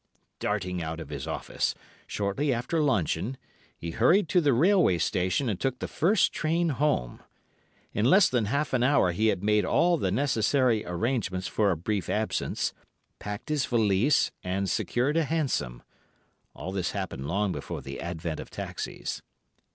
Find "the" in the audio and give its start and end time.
4.41-4.51, 5.77-5.87, 9.97-10.09, 17.83-18.01